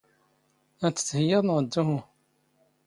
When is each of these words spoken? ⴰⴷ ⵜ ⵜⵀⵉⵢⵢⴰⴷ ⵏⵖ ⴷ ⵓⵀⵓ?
ⴰⴷ 0.87 0.95
ⵜ 0.95 0.97
ⵜⵀⵉⵢⵢⴰⴷ 1.07 1.43
ⵏⵖ 1.57 1.65
ⴷ 1.71 1.73
ⵓⵀⵓ? 1.81 1.99